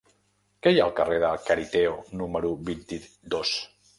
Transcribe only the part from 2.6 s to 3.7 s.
vint-i-dos?